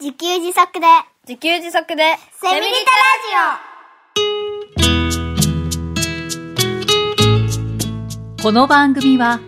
[0.00, 0.86] 自給自足で、
[1.26, 2.04] 自給自足で、
[2.40, 2.92] セミリタ
[8.40, 9.40] この番組は、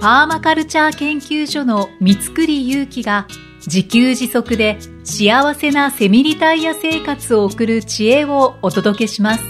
[0.00, 3.26] パーマカルチャー研究所の三つくりゆうきが、
[3.66, 9.44] 自給自足で幸せなセミリタイヤ生活を送る知恵をお届けします。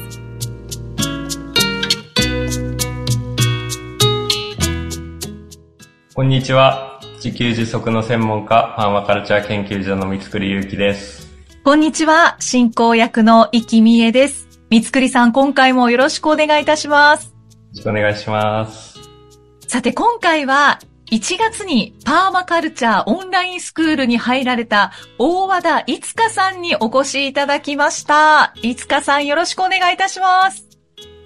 [6.16, 6.98] こんにちは。
[7.19, 11.27] 自給自足の専門家、パーマカルチャー研究所の三つくりゆうきです。
[11.64, 14.47] こんにちは、進行役の生きみえです。
[14.70, 17.27] 三つくりさん、今回もよろしくお願いいたします。
[17.27, 17.33] よ
[17.75, 19.01] ろしくお願いします。
[19.66, 20.78] さて、今回は、
[21.11, 28.55] 1月にパーマカルチャーオンラインスクールに入られた大和田いつかさんにお越しいただきました。
[28.62, 30.64] いつかさんよろしくお願いいたします。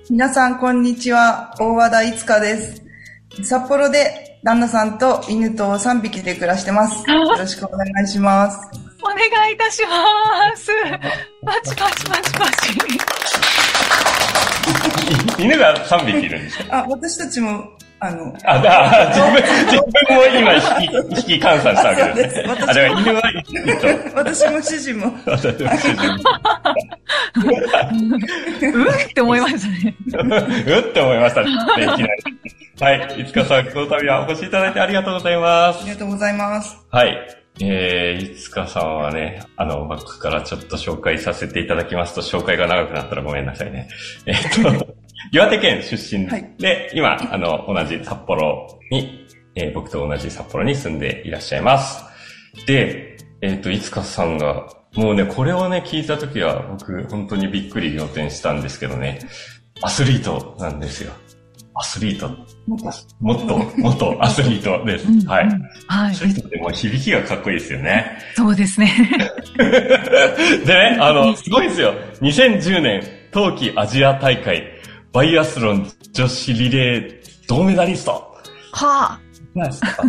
[0.08, 1.54] 皆さん、こんにちは。
[1.60, 2.82] 大和田いつかです。
[3.42, 7.08] 札幌で旦那さんと犬と3匹で暮らしてます。
[7.08, 8.58] よろしくお願いします。
[9.02, 9.18] お願
[9.50, 10.70] いいたします。
[11.44, 12.50] パチパチパチパ
[15.36, 15.42] チ。
[15.44, 16.78] 犬が3匹いるんですか？
[16.78, 17.64] あ、私たちも、
[18.00, 19.34] あの、あ、だ、自分、
[19.70, 22.44] 自分も今引き、引き換算したわけですね。
[22.48, 26.02] あ、だから犬は1と、私も主人も、私も主人
[28.72, 29.94] うん って思いましたね。
[30.66, 32.02] うって思いましたね、いきなり。
[32.82, 33.20] はい。
[33.20, 35.90] いつかさん、この度はお越しいただいてありがとうございますあり。
[35.90, 36.84] がとうございます。
[36.90, 37.16] はい。
[37.60, 43.88] えー、いつかさんはね、あの、僕からちょっと紹介させていただきますと、紹介が長くなったらごめんなさいね。
[44.26, 44.94] えっと、
[45.30, 46.26] 岩手県出身
[46.58, 52.04] で、今、あの、同じ札幌に、えー僕と同じ札幌に住んでいらっしゃいます。
[52.66, 59.20] で、えっ、と、いつかさんが、もうね、これをね、聞いたときは、僕、本当にびっくり仰天したんですけどね、
[59.82, 61.12] アスリートなんですよ。
[61.74, 62.28] アスリート。
[62.66, 62.84] もっと
[63.20, 65.08] もっと、もっとアスリートです。
[65.08, 65.46] うんはい。
[65.88, 66.26] はいアス。
[66.26, 68.18] リートってもう響きがかっこいいですよね。
[68.36, 68.92] そうですね。
[69.58, 69.74] で
[70.66, 71.94] ね、あの、すごいですよ。
[72.20, 73.02] 2010年
[73.32, 74.62] 冬季アジア大会
[75.12, 78.32] バイアスロン女子リレー銅メダリスト。
[78.72, 79.18] は
[79.54, 80.02] なんですか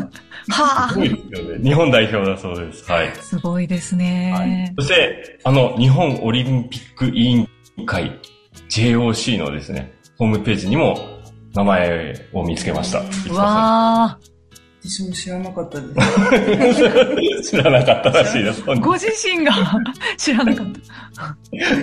[0.52, 1.64] あ、はすごいですよね。
[1.64, 2.90] 日本代表だそうです。
[2.92, 3.10] はい。
[3.10, 3.16] あ。
[3.16, 4.74] すごいですはいね。
[4.78, 7.50] そして、あの、日本オリンピック委員
[7.86, 8.20] 会
[8.70, 10.98] JOC のですね、ホームページにも
[11.54, 13.00] 名前を見つけました。
[13.34, 14.20] わあ。
[14.86, 17.52] 私も知らなかったです。
[17.52, 18.62] 知らなかったらしいです。
[18.82, 19.54] ご自身が
[20.18, 20.66] 知らなかっ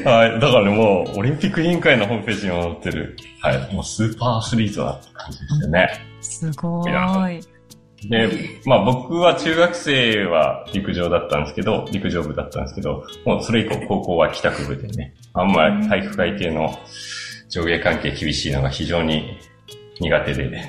[0.04, 0.38] はい。
[0.38, 3.75] だからね、もう、オリンピック委員会のホームページにも載ってる、はい。
[3.75, 5.88] もうスーパーアスリートだって感じですよね。
[6.20, 6.22] た。
[6.22, 7.41] すごい。
[8.08, 16.78] で、まあ僕は中学生は陸上だったんですけど、陸上部だったんですけど、もうそれ以降高校は帰宅部でね、あんまり体育会系の
[17.48, 19.38] 上下関係厳しいのが非常に
[20.00, 20.62] 苦手で、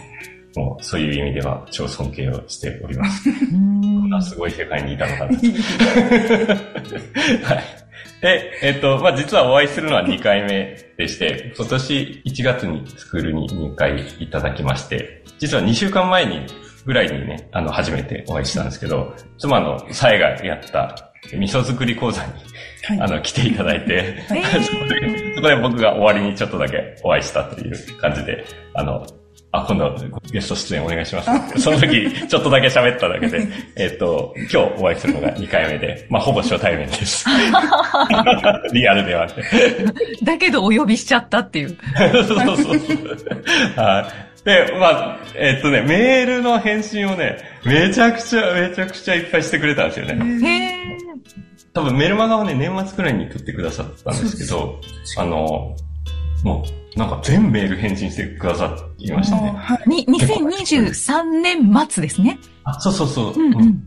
[0.55, 3.29] もうそういう意味では超尊敬をしております。
[3.49, 5.35] こんなすごい世界にいたのかなと。
[7.45, 7.63] はい。
[8.21, 16.45] で、えっ、と、まあ、実はお会いするのは2回目でして、今年1月にスクールに入会いただきまして、実は2週間前に、
[16.85, 22.33] ぐらいにね、あの、初めてお会いしたんですけど、妻のさえがやった味噌作り講座に、
[22.83, 28.43] はいあの、来ていただいて、ーそこで、 そこで僕が終わりにちょっとだけお会いしたという感じで、
[28.73, 29.05] あの、
[29.53, 29.93] あ、今度
[30.31, 31.61] ゲスト出演お願いします。
[31.61, 37.25] その時、 ちょっとだけ喋っただけで、えっと、今日お会いするのが2回目で、 まあ、ほぼ初対面です。
[38.71, 39.33] リアルではね。
[40.23, 41.77] だけどお呼びしちゃったっていう。
[42.25, 42.77] そうそうそう。
[43.75, 44.45] はい。
[44.45, 50.47] で、まあ、えっとね、メールの返信をね、めちゃくちゃ、めちゃくちゃいっぱいしてくれたんですよね。
[50.47, 50.80] へえ。
[51.73, 54.79] 多分メルマガをね、年末くらいに撮ってくださったんですけど、
[55.17, 55.75] あの、
[56.43, 56.65] も
[56.95, 59.53] う、なんか全メール返信してくださいましたね。
[59.55, 59.89] はい。
[59.89, 62.37] に、2023年末ですね。
[62.65, 63.33] あ、そうそうそう。
[63.35, 63.85] うんうん。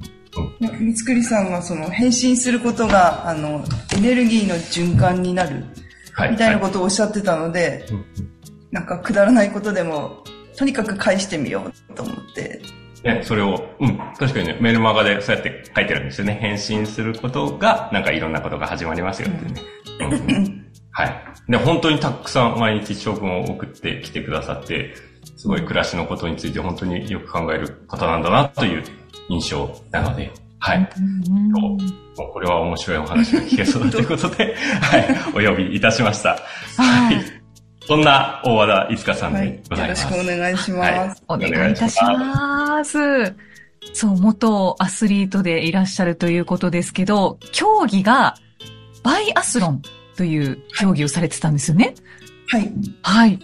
[0.60, 3.64] 三つくりさんがその変身することが、あの、
[3.96, 5.64] エネルギーの循環になる、
[6.12, 6.32] はい。
[6.32, 7.84] みたいなはことをおっしゃってたので、
[8.70, 10.24] なんかくだらないことでも、
[10.56, 12.62] とにかく返してみようと思って、
[13.04, 16.38] ね、それを、うん、確かにね、メルマガでそうやって書いてるんですよね。
[16.40, 19.62] 返信することが、なんかいろんなことが始まりますよってね。
[20.00, 20.64] うんうん
[20.96, 21.24] はい。
[21.48, 24.94] で、本当にたくさん毎日長文を送ってきてくださって、
[25.36, 28.84] すごい暮らしのことについて本当によく考える方なんだなという
[29.28, 30.90] 印象なので、はい。
[30.96, 31.76] うん
[32.16, 34.98] もうこれは面白いお話が聞けそうだということで、は
[35.42, 36.30] い、お呼びいたしました。
[36.30, 36.38] は
[36.76, 37.43] はいい。
[37.86, 39.48] そんな大和田いつかさんはい。
[39.48, 40.04] でよございます。
[40.04, 41.22] ろしくお願いしはいます。
[41.28, 43.34] お願いいたします。
[43.92, 48.36] そう、元アスリートでいらっしゃるということですけど、競技が
[49.02, 49.82] バイアスロン
[50.16, 51.94] という競技をされてたんですよね。
[52.48, 52.72] はい。
[53.02, 53.38] はい。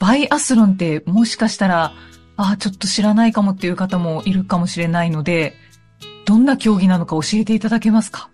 [0.00, 1.92] バイアスロンってもしかしたら、
[2.38, 5.54] ああ、ちょっと知らないかもっていう方もいるかもしれないので、
[6.24, 8.30] どんな競技なのか教えていただけますか？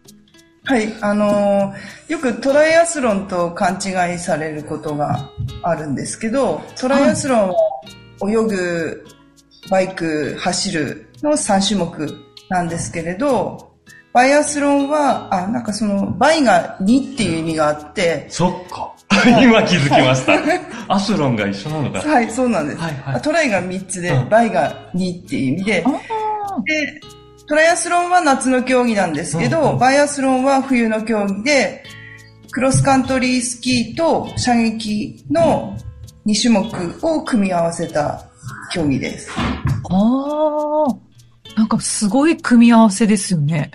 [0.65, 5.29] はい、あのー、よくトライアスロンと勘違いされることが
[5.63, 7.55] あるんですけど、トライアスロンは
[8.31, 9.07] 泳ぐ、
[9.71, 12.09] バイク、走るの3種目
[12.49, 13.73] なんですけれど、
[14.13, 18.93] バイアスロンは、あ、なんかその、バイが2っていう意味があって、そっか。
[19.43, 20.35] 今気づきました。
[20.89, 22.09] アスロンが一緒なのか。
[22.09, 22.79] はい、そうなんです。
[22.79, 27.01] はいはい、トライが3つで、バイが2っていう意味で、で、
[27.53, 31.85] トライアスロンは夏の競技なんですけど、うんうん、バイアスロンは冬の競技で、
[32.51, 35.77] クロスカントリースキーと射撃の
[36.25, 38.25] 2種目を組み合わせた
[38.73, 39.31] 競技です。
[39.91, 43.71] ああ、なんかすごい組み合わせですよね。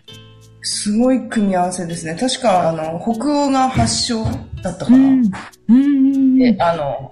[0.64, 2.16] すごい組み合わせですね。
[2.16, 4.24] 確か、あの、北欧が発祥
[4.64, 4.98] だったかな。
[4.98, 5.32] うん。
[5.70, 7.12] うんで、あの、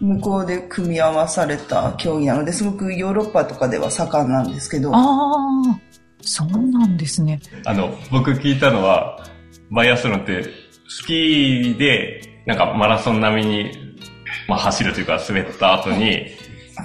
[0.00, 4.92] 向こうで組み合わされた競技なので、すごくヨーロッパとかでは盛んなんですけど。
[4.92, 5.80] ああ、
[6.22, 7.40] そうなんですね。
[7.64, 9.24] あの、僕聞いたのは、
[9.70, 10.44] バイアスロンって
[10.88, 13.96] スキーで、なんかマラソン並みに、
[14.48, 16.26] まあ走るというか滑った後に、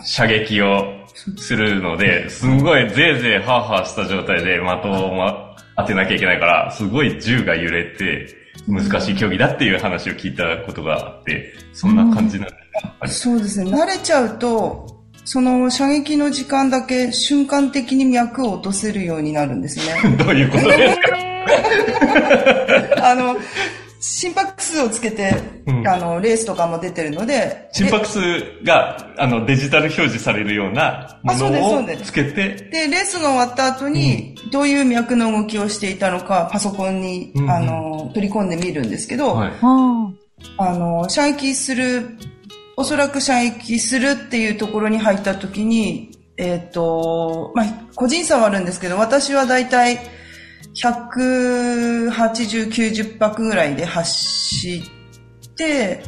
[0.04, 1.06] 射撃を
[1.38, 8.28] するので、すんごいぜいぜいハーハーした状態で的を、ま、当てなきゃいけないから、すごい銃が揺れて、
[8.68, 13.72] 難しい競技だっていう話を聞いたことがあって、そんな感じなんですか、うん、そうですね。
[13.72, 14.97] 慣れちゃうと、
[15.28, 20.16] その射撃の時間だけ瞬間的に脈を落とせるようになるんですね。
[20.16, 20.96] どういうことです
[22.96, 23.04] か？
[23.12, 23.36] あの、
[24.00, 25.36] 心拍数をつけて、
[25.66, 27.68] うん、あの、レースとかも出てるので。
[27.74, 28.22] 心拍数
[28.64, 32.70] が、あの、デジタル表示されるようなものをつけて。
[32.72, 39.52] で、レースが終わった後に、どういう脈の動きをしていたのか、パソコンに、うん、あの、取り込んでみるんですけど、はい、
[40.58, 42.18] あの、射撃する、
[42.80, 47.66] おそらく射撃するっていうところに入った時に、えっ、ー、と、まあ、
[47.96, 49.98] 個人差はあるんですけど、私はだいたい、
[50.76, 54.84] 180、90泊ぐらいで走
[55.48, 56.04] って、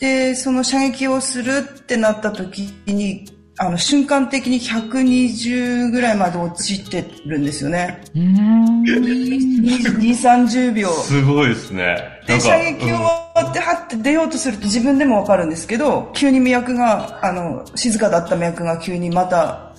[0.00, 3.24] で、その射撃をするってなった時に、
[3.62, 8.02] あの、瞬間的に120ぐらいまで落ちてるんですよね。
[8.16, 8.82] うん。
[8.82, 10.88] 2、30秒。
[10.88, 11.98] すごいですね。
[12.26, 19.74] で、射撃終わって、はって出ようとすると自分でもわかるんですけど、急に脈が、あの、静かだった脈が急にまた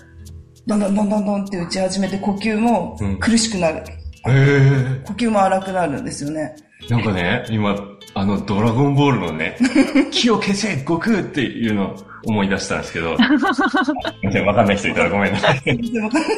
[0.68, 3.84] どんどんどんどんどんって打ち始めて呼吸も苦しくなる。
[4.28, 6.56] うん、呼吸も荒くなるんですよね。
[6.90, 7.76] なんかね、今、
[8.14, 9.58] あの、ドラゴンボールのね、
[10.12, 11.96] 気を消せ、悟空っていうのを
[12.26, 13.12] 思い出したんですけど、
[14.46, 15.62] わかんない人いたらごめんなさい。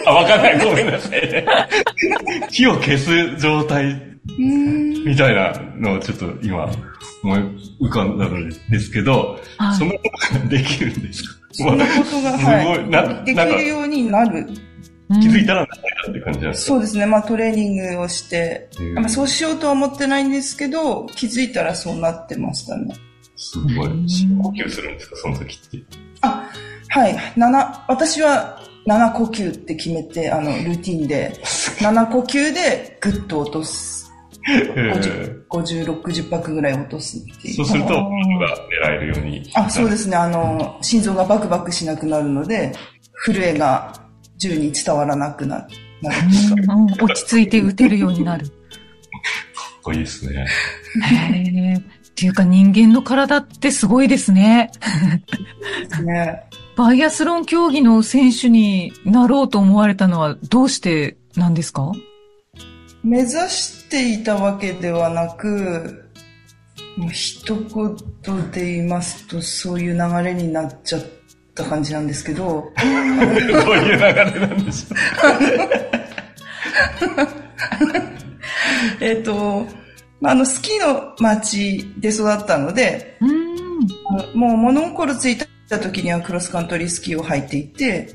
[0.05, 1.45] あ、わかんない、ごめんなさい、ね。
[2.51, 4.13] 気を消す状態。
[4.25, 6.69] みたいなのをちょっと今
[7.23, 7.39] 思い
[7.81, 8.37] 浮かんだの
[8.69, 9.37] ですけど、
[9.77, 10.01] そんなこ
[10.31, 14.47] とができるんですかそんなことが、はい、なできるようになる。
[15.21, 15.67] 気づいたら
[16.03, 16.67] たって感じなんですか？
[16.73, 17.05] そうですね。
[17.05, 22.95] まあトレーニングをして、まあ、そうしようとは思ってないんですけど、気づいたらそうなってましたね。
[23.35, 24.09] すごい。
[24.09, 25.83] 深呼吸するんですか、その時って。
[26.21, 26.49] あ、
[26.89, 27.15] はい。
[27.35, 31.33] 七、私は7呼吸って決めて、あの、ルーティンで、
[31.79, 34.03] 7呼吸でグッと落とす。
[34.45, 37.55] 50、50 60拍ぐらい落とすっていう。
[37.55, 38.03] そうすると、が
[38.87, 39.49] 狙えるように。
[39.53, 40.15] あ、そうですね。
[40.17, 42.73] あの、心臓がバクバクしなくなるので、
[43.25, 43.93] 震えが
[44.37, 45.67] 銃に伝わらなくなる。
[47.01, 48.47] 落ち着いて撃てるようになる。
[48.47, 48.55] かっ
[49.83, 50.45] こいいですね。
[51.03, 51.81] へっ
[52.15, 54.71] ていうか人間の体ってすごいですね。
[56.03, 56.43] ね。
[56.75, 61.91] バイアスロン競技の選手になろうと思われたのはどうしてなんですか？
[63.03, 66.09] 目指していたわけではなく、
[66.97, 71.01] もう一言で言いますと、そういう流れになっちゃっ
[71.53, 72.71] た感じなんですけど。
[72.79, 74.13] どういう流れ
[74.47, 75.99] なんでしょう
[78.99, 79.65] えっと、
[80.21, 84.39] まあ、あの、スキーの街で育ったので、うん。
[84.39, 85.37] もう物心つい
[85.69, 88.13] た時にはクロスカントリースキーを履いていて、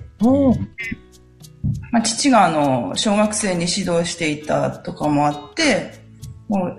[1.92, 5.92] まあ、父があの、小学生に指導していたとかもあって、
[6.48, 6.78] もう、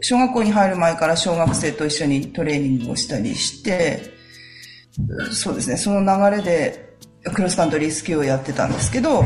[0.00, 4.14] 小学校に入る前から小学生と一緒にトレーニングをしたりして、
[5.30, 6.96] そうですね、その流れで
[7.34, 9.24] クロスカントリースキーをやってたんですけど、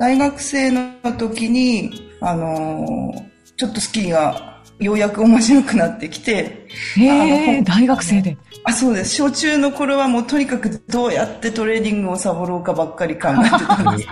[0.00, 3.14] 大学生の時に、あの
[3.58, 6.66] ちょっとスキーがようやく面白くなってきて、
[6.96, 8.38] へえ、大学生で。
[8.64, 9.16] あ、そうです。
[9.16, 14.08] 小中の頃はもうとにかくどうやってトレーニングをサボろうかばっかり考えてたんです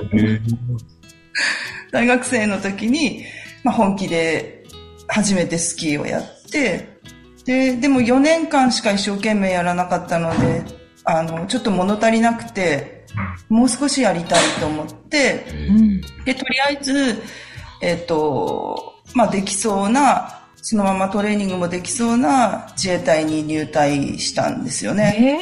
[1.90, 3.24] 大学生の時に、
[3.64, 4.64] まあ、本気で
[5.06, 7.00] 初めてスキーをやって、
[7.46, 10.64] で、でも4年間しか一生懸命やらなかったので、
[11.04, 12.97] あの、ちょっと物足りなくて、
[13.48, 15.44] もう少しやりたいと思って、
[16.24, 17.22] で、とりあえず、
[17.80, 25.40] えっ、と、まあできそうな、そのままトレーニングもできそうな自衛隊に入隊したんですよね。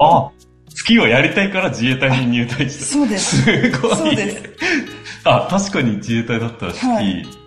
[0.00, 0.30] あ、
[0.74, 2.84] スキーをやりたいから自衛隊に入隊した。
[2.84, 3.42] そうです。
[3.42, 3.96] すごい。
[3.96, 4.42] そうです。
[5.24, 7.40] あ、確かに自衛隊だったらスキはいー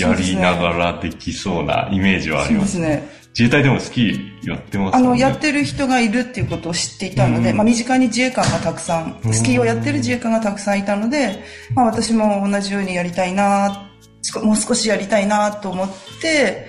[0.00, 2.62] やりながらできそうなイメージはあそうりま。
[2.62, 3.21] ですすね。
[3.32, 5.16] 自衛隊でもスキーやってますあの。
[5.16, 11.42] やってる人がいるっていうことを知っていたので、うんまあ、身近に自衛官がたくさん、スキーをやってる自衛官がたくさんいたので、
[11.74, 13.88] まあ、私も同じようにやりたいな、
[14.20, 15.88] 少もう少しやりたいなと思っ
[16.20, 16.68] て、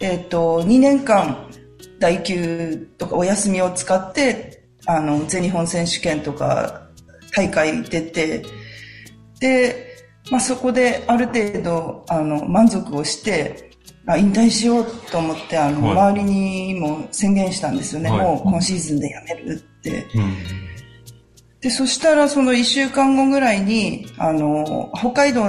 [0.00, 1.48] えっ、と、2年間、
[2.00, 6.88] 代休とかお休みを使って、あの、全日本選手権とか、
[7.36, 8.44] 大会出て、
[9.38, 9.96] で、
[10.30, 13.71] まあ、そこである程度、あの、満足をして、
[14.06, 18.10] あ引退しようと思って、あの、はい周りにも宣言したんですよね。
[18.10, 20.06] はいもう今シーズンで辞めるって。
[20.14, 20.36] うん。
[21.60, 25.44] で、そしたらその1週間後ぐらいに、あの、北海道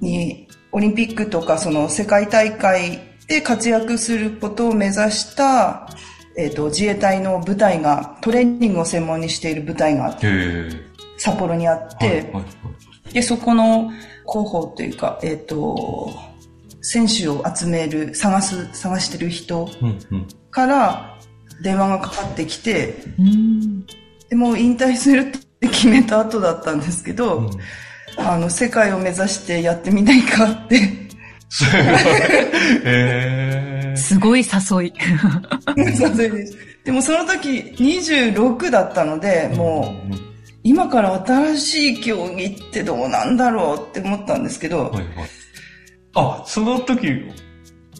[0.00, 5.88] にオリンピックとかその世界大会で活躍することを目指した、
[6.36, 10.16] えっ、と、自衛隊の部隊が、トレーニングを専門にしている部隊が。
[11.18, 12.44] 札幌にあって、はい
[13.12, 13.90] で、そこの
[14.28, 16.12] 広報というか、えっ、と、
[16.88, 19.68] 選手を集める、探す、探してる人。
[20.52, 21.18] から
[21.60, 23.86] 電話がかかってきて、うん
[24.28, 25.24] でもう引退するっ
[25.60, 27.50] て決めた後だったんですけど、うん
[28.18, 30.80] あの、世界を目指してやってみないかって。
[31.48, 31.80] すごい。
[31.80, 33.94] へえ。
[33.96, 34.92] すごい誘い。
[35.96, 40.14] そうですでもその時26だったので、もう、
[40.62, 45.06] 今から新しい競技ってどうなんだろうって思ったんですけど、はいはい。
[46.16, 47.30] あ、その時、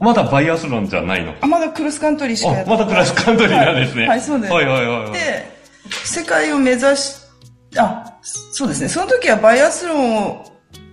[0.01, 4.03] まだバイアスロンじゃないのあまだクロスカントリーしかやっあ、てまだクラスカントリーなんですね。
[4.03, 4.53] はい、はいそうです。
[4.53, 5.13] はいはいはいはい。
[5.13, 5.19] で、
[6.05, 7.15] 世界を目指し、
[7.79, 8.89] あ、そうですね。
[8.89, 10.45] その時はバイアスロンを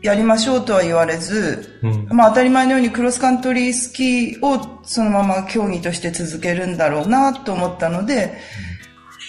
[0.01, 8.37] やりましょうとは言われず、うんまあ当たり前のようにクロスカントリースキーをそのまま競技として続けるんだろうなと思ったので、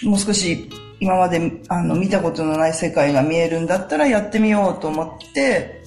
[0.03, 5.83] もう少し今まであの見たことのない世界が見えるんだったらやってみようと思って、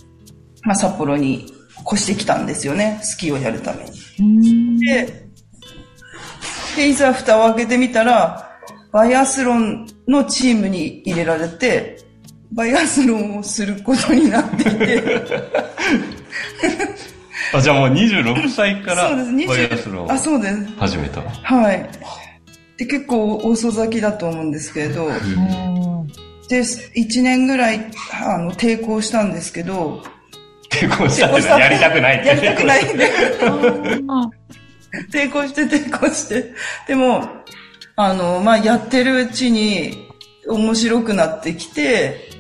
[0.62, 1.52] まあ札幌に
[1.86, 3.00] 越してきたんですよね。
[3.02, 3.90] スキーをやるために。
[4.20, 5.28] うんで、
[6.76, 8.48] で、いざ蓋を開けてみたら、
[8.92, 11.98] バイアスロンのチームに入れられて、
[12.52, 15.02] バイアスロンをすることになっていて、
[17.52, 20.66] あ、じゃあもう26歳からそうです、バイアスロン20、をあ、そうです。
[20.78, 21.20] 始めた。
[21.22, 21.88] はい。
[22.76, 25.10] で、結構遅咲きだと思うんですけれど、
[26.48, 27.90] で、1年ぐらい、
[28.24, 30.02] あの、抵抗したんですけど、
[30.70, 32.28] 結婚したってのはやりたくないって。
[32.28, 33.10] やりたくないんで、
[34.08, 34.30] あ
[35.12, 36.52] 抵抗して抵抗して。
[36.86, 37.24] でも、
[37.96, 40.08] あの、まあ、やってるうちに
[40.46, 42.30] 面白くなってきて、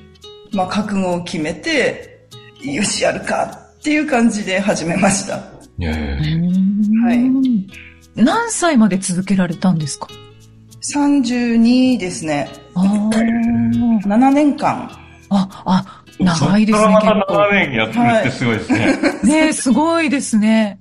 [0.52, 2.28] まあ、覚悟を決めて、
[2.62, 5.58] よし、やるかっていう感じで始めました。
[5.78, 7.18] いやいやいやはい
[8.16, 10.08] 何歳まで続けられたんですか
[10.82, 12.48] ？32ですね。
[12.74, 14.90] あー7年間。
[15.30, 17.34] あ、あ、長いですね、そっからまた結構。
[17.34, 18.98] 7年やってるってすごいですね。
[19.22, 20.80] ねすごいですね。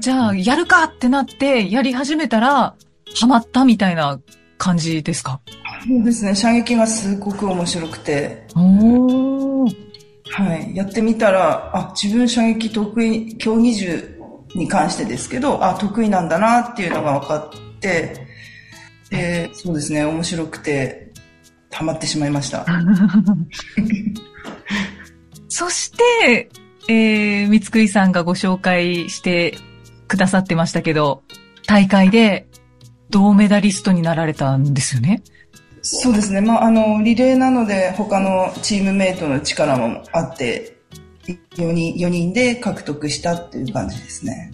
[0.00, 2.74] じゃあ、やるかってなって、やり始めたら、
[3.18, 4.20] ハマったみたいな
[4.58, 5.40] 感じですか？
[5.88, 6.34] そうですね。
[6.34, 9.74] 射撃がすごく面白くて、おー。
[10.30, 10.74] はい。
[10.74, 14.20] やってみたら、あ、自分射撃得意、競技銃
[14.54, 18.26] に関してですけど、あ、得意なんだなっていうのが分かって、
[19.10, 21.12] で、そうですね、面白くて、
[21.70, 22.66] ハマってしまいました。
[25.58, 26.50] そして、
[26.86, 29.56] えー、三つくいさんがご紹介して
[30.06, 31.22] くださってましたけど、
[31.66, 32.46] 大会で
[33.08, 35.22] 銅メダリストになられたんですよね？
[35.80, 36.42] そうですね。
[36.42, 40.76] まあ、あの、リレーなので、他のチームメイトの力もあって、
[41.56, 44.52] 4人、4人で獲得したっていう感じですね。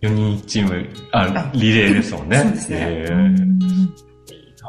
[0.00, 2.38] 4人チーム、あ、リレーですもんね。
[2.38, 3.94] そうですねへーうん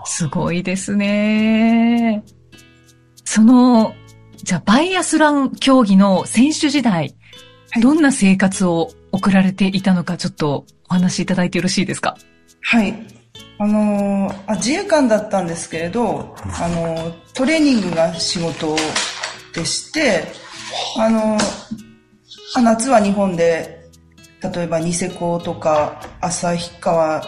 [0.03, 2.21] すごいですね。
[3.23, 3.93] その、
[4.43, 7.15] じゃあ、バイアスラン競技の選手時代、
[7.71, 7.81] はい。
[7.81, 12.17] どんな生活を送られていたのか、ちょっとお話しいただいてよろしいですか？
[12.61, 12.93] はい。
[13.57, 18.75] あのーあ、自衛官だったんですけれど、あのートレーニングが仕事
[19.53, 20.23] でして、
[20.97, 21.39] あのー
[22.55, 23.87] あ夏は日本で、
[24.41, 27.21] 例えばニセコとか旭川、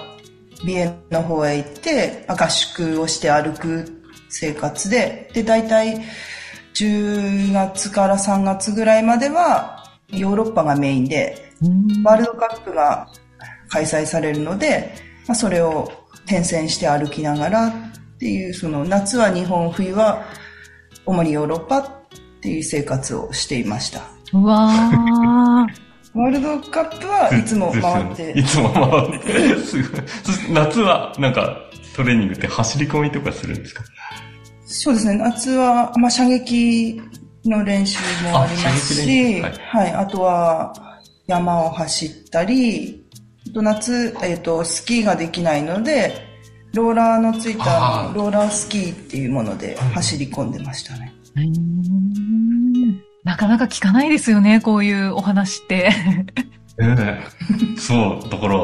[0.65, 6.01] 美瑛の方へ行って、あ合宿をして歩く生活で、で、大体
[6.73, 11.51] 10月から3月ぐらいまではヨーロッパがメインで、
[12.03, 13.07] ワールドカップが
[13.69, 14.93] 開催されるので、
[15.27, 15.91] まあ、それを
[16.25, 17.71] 転戦して歩きながらっ
[18.19, 20.23] ていう、その夏は日本、冬は
[21.05, 21.85] 主にヨーロッパっ
[22.41, 24.01] ていう生活をしていました。
[24.33, 25.91] うわー。
[26.13, 28.31] ワールドカップはいつも回って。
[28.37, 29.27] いつも回って。
[30.51, 31.57] 夏は、なんか、
[31.95, 33.83] トレーニングって走り込みとかするんですか？
[34.71, 35.17] そうですね。
[35.17, 37.01] 夏は、まあ、射撃
[37.45, 40.73] の練習もありますし、習は、はいあとは
[41.27, 43.05] 山を走ったり、
[43.49, 46.13] あと夏、えっ、と、スキーができないので、
[46.73, 51.13] ローラーのついたローラースキーっていうもので走り込んでましたね。
[53.23, 55.91] なかなか聞かないですよね、こういうお話って。
[56.81, 56.95] え
[57.77, 58.55] えそう、だから、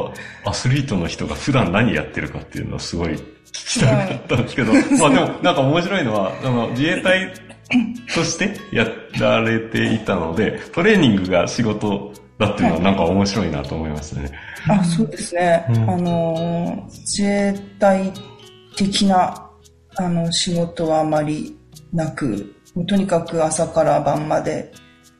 [0.45, 3.19] アスリートの人が普段何やってるかっていうのをすごい聞
[3.51, 7.31] きたかったんですけど、 まあでも、なんか面白いのは、あの、自衛隊
[8.13, 8.87] としてや
[9.19, 14.31] られていたので、トレーニングが仕事だっていうのはなんか面白いなと思いましたね。
[14.67, 15.65] あ、そうですね。
[15.69, 18.11] うんあのー、自衛隊
[18.75, 19.49] 的な、
[19.97, 21.57] あの、仕事はあまり
[21.93, 22.53] なく、
[22.87, 24.71] とにかく朝から晩まで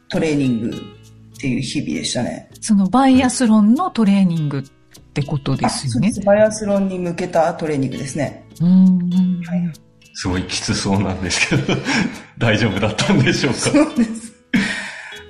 [0.09, 0.96] トレーニング
[1.37, 2.49] っていう日々でしたね。
[2.61, 4.63] そのバイアスロンのトレーニングっ
[5.13, 6.21] てことですよねあそうで。
[6.21, 6.21] す。
[6.25, 8.43] バイアスロンに向けたトレーニングですね。
[8.59, 9.73] うーんはい
[10.13, 11.75] すごいきつそうなんですけど、
[12.39, 13.59] 大丈夫だったんでしょうか？
[13.59, 14.33] そうです。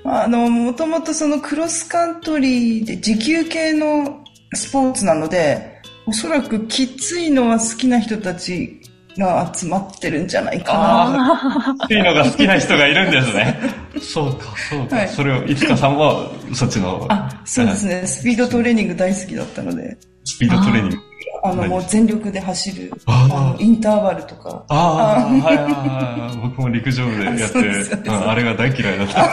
[0.05, 4.23] あの、もともとそのクロスカントリーで持久系の
[4.53, 8.79] スポーツなので、おそらくきついのは好きな人たち
[9.17, 10.79] が集まってるんじゃないかな。
[10.79, 13.59] ああ、っていうのが好きな人がいるんですね。
[14.01, 14.95] そうか、そうか。
[14.97, 18.05] はいそれを、いつかさんは、そっちの、あ、そうですね。
[18.05, 20.97] スピードトレーニング大好きだったので、スピードトレーニング。
[21.43, 24.63] あの、もう全力で走る、あの、インターバルとか。
[24.69, 26.37] ああ、はい。
[26.37, 29.23] 僕も陸上部でやって、あれが大嫌いだった。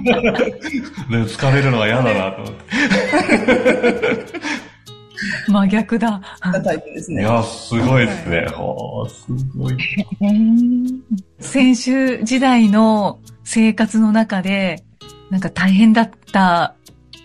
[0.04, 2.64] で疲れるのは嫌だなと思って。
[5.48, 6.20] 真逆だ。
[6.40, 7.22] タイプですね。
[7.22, 8.46] いや、すごいですね。
[8.48, 9.76] ほー、すごい。
[11.40, 14.82] 選手時代の生活の中で、
[15.30, 16.74] なんか大変だった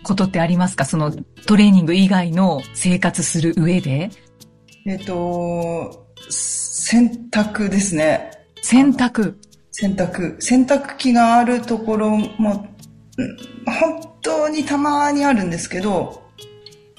[0.04, 0.86] ことってありますか？
[0.86, 1.12] その
[1.46, 4.12] トレーニング以外の生活する上で
[4.86, 8.32] えっと、洗濯ですね。
[8.62, 9.36] 洗濯。
[9.72, 10.36] 洗濯。
[10.40, 12.68] 洗濯機があるところも、
[13.18, 16.24] うん本当にたまにあるんですけど、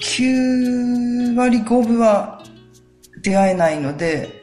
[0.01, 2.43] 9割5分は
[3.21, 4.41] 出会えないので、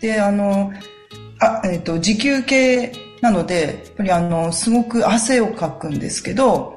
[0.00, 0.72] で、あの、
[1.40, 6.76] あ、えっ、と、時給系なので、やっぱりあの、すごく汗をかくんですけど、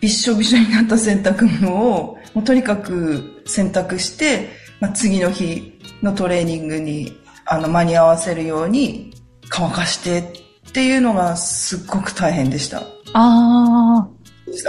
[0.00, 7.12] びっしょびしょになった洗濯物を、もうとにかく洗濯して、まあ、次の日のトレーニングに、
[7.46, 9.14] あの、間に合わせるように
[9.48, 10.18] 乾かして
[10.68, 12.82] っていうのがすっごく大変でした。
[13.14, 14.08] ああ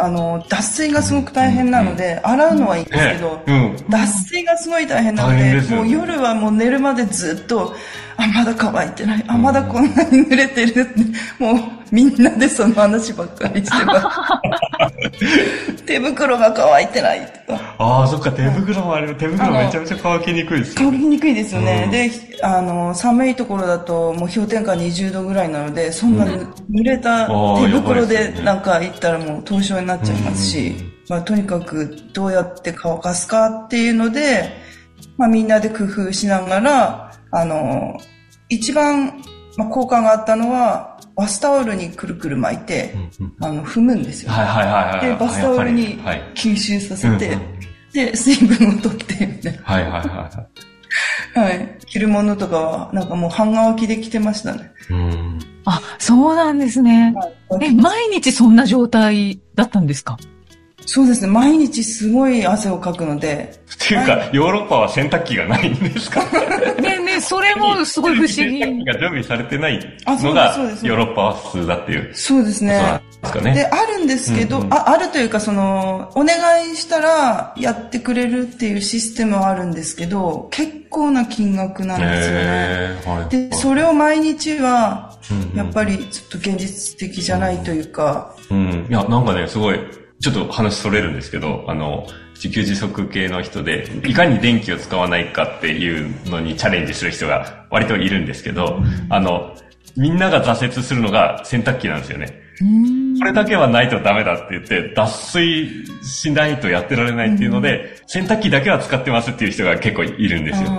[0.10, 3.76] の、脱水がすごく大変なので、洗うのはいいんですけど、うん。
[3.90, 7.76] 脱水がすごい大変なので、もう夜はもう寝るまでずっと、
[8.20, 9.24] あ、まだ乾いてない。
[9.28, 11.58] あ、まだこんなに濡れてるって、もう
[11.92, 14.02] みんなでその話ばっかりしてま
[15.78, 15.84] す。
[15.88, 17.76] 手袋が乾いてないとか。
[17.78, 19.16] ああ、そっか、手袋もある。
[19.16, 21.84] 手袋めちゃめちゃ乾きにくいですよ乾きにくいですよね。
[21.86, 30.76] うんで、あの、寒いところだともう氷点下20度ぐらいなので、そんな濡れた手袋でなんか行ったらもう凍傷になっちゃいますし、
[31.08, 34.50] まあとにかくどうやって乾かすかっていうので、
[35.18, 38.00] まあみんなで工夫しながら、あの、
[38.50, 39.22] 一番、
[39.58, 44.32] まあ、効果があったのは、バスタオルにくるくる巻いて、うんうんあの、踏むんですよ。
[44.32, 45.10] はいはいはいはい。
[45.10, 46.22] で、バスタオルにはい。
[46.36, 47.38] 吸収させて、
[47.94, 50.30] で、水分を取って、みたいはいはいは
[51.36, 51.42] な。
[51.42, 51.78] はい。
[51.86, 54.72] 着るものとかは、なんかもう半乾きで着てましたね。
[54.90, 54.94] い。
[54.94, 55.40] うん。
[55.66, 55.72] あ。
[55.72, 57.14] あ、そうなんですね。
[57.62, 60.18] え、毎日そんな状態だったんですか？
[60.92, 61.28] そうですね。
[61.32, 66.20] 毎日すごい汗をかくので、っていうか、ヨーロッパは洗濯機がないんですか？
[66.82, 68.34] ねえねえ、それもすごい不思議。
[68.36, 72.10] 洗濯機が準備されてないのがヨーロッパは普通だっていう。
[72.16, 72.82] そうですね。
[73.22, 73.70] ですかで、ね。
[73.72, 76.38] あるんですけど、うんうんあ、あるというか、その、お願
[76.72, 82.98] いしたらやってくれるっていうシステムはあるんですけど、結構な金額なんですよね。
[83.06, 83.50] はい。
[83.50, 88.88] で、それを毎日は、うんうんやっぱりちょっと現実的じゃないというか、うん。
[88.90, 89.80] いや、なんかね、すごい、
[90.22, 92.06] ちょっと話それるんですけど、あの、
[92.36, 99.56] 自給自足系の人で、いかに電気を使わないかっていうのにチャレンジする人が割といるんですけど、あの、
[99.96, 102.42] みんなが挫折するのが洗濯機なんですよね。
[103.20, 110.70] これだけはないとダメだって言って、脱水しないとやってられないっていうので、洗濯機だけは使ってますっていう人が結構いるんですよ。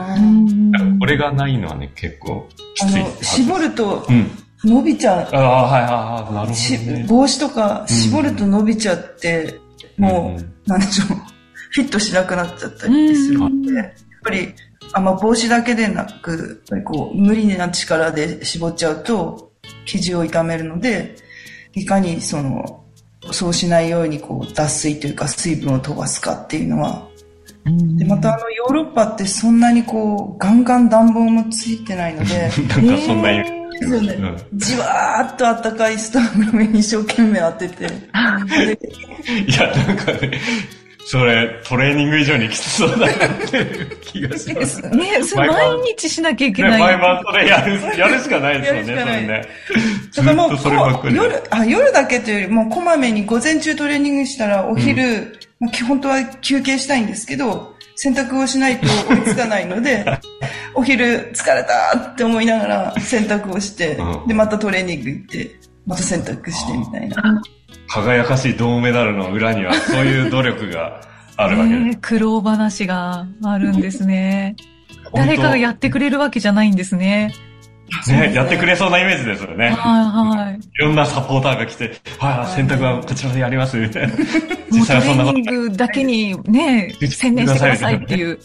[0.98, 4.30] これがないのはね、結構きついの、絞るとうん。
[4.64, 5.28] 伸びちゃう。
[5.32, 5.92] ああ、はいはい
[6.24, 7.06] はい、なるほしどね。
[7.08, 9.58] 帽子とか絞ると伸びちゃって、
[9.96, 10.44] もうん。
[10.44, 11.06] う、なんでしょう、
[11.72, 13.86] フィットしなくなっちゃったりするので、やっ
[14.22, 14.54] ぱり、
[14.92, 19.52] あまあ、帽子だけでなく、やっぱりこう、無理な力で絞っちゃうと、
[19.86, 21.16] 生地を傷めるので、
[21.74, 22.84] いかにその、
[23.32, 27.06] そうしないようにこう脱水というか水分を飛ばすかっていうのは、
[27.64, 37.84] でまたあのヨーロッパってそんなにこうガンガン暖房もついてないので なんかそんなに、ですよね、うん、じわーっと暖かいストーブに一生懸命当てて。
[37.84, 40.40] いや、なんかね、
[41.06, 44.80] それ、トレーニング以上にきつそうだなっていう気がします。
[44.90, 46.72] ねそれ毎日しなきゃいけない。
[46.72, 49.48] ね、毎晩それやる、やるしかないですよね、それね。
[50.14, 60.06] だからもう、そればっかり夜、あ、夜だけというよりも、こまめに午前中トレーニングしたら、お昼、うん、本当は休憩したいんですけど、洗濯をしないと追いつかないので、
[60.72, 65.50] お昼疲れたって思いながら洗濯をして、うん、で、またトレーニング行って、
[65.86, 67.42] また洗濯してみたいな。
[67.88, 71.02] 輝かしい銅メダルの裏にはそういう努力が
[71.36, 71.84] あるわけです。
[71.92, 74.56] ね、苦労話があるんですね。
[75.12, 77.34] 誰かがやってくれるわけじゃないんですね。
[78.08, 79.70] ね、やってくれそうなイメージですよね。
[79.70, 79.74] はい
[80.04, 80.56] はい。
[80.56, 84.14] いろんなサポーターが来て、はい、洗濯はこちらでやります、みたいな。
[84.70, 85.32] 実際はそんなこと。
[85.32, 88.38] トレーニングだけにね、専念してくださいっていう、